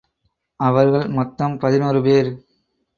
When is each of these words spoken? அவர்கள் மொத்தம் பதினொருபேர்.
அவர்கள் 0.59 1.07
மொத்தம் 1.09 1.59
பதினொருபேர். 1.59 2.31